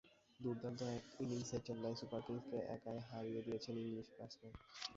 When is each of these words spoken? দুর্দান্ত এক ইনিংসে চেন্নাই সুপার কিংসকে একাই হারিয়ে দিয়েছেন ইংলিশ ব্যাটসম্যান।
দুর্দান্ত 0.39 0.79
এক 0.97 1.05
ইনিংসে 1.19 1.57
চেন্নাই 1.65 1.95
সুপার 1.99 2.21
কিংসকে 2.27 2.57
একাই 2.75 2.99
হারিয়ে 3.07 3.41
দিয়েছেন 3.45 3.75
ইংলিশ 3.83 4.07
ব্যাটসম্যান। 4.17 4.53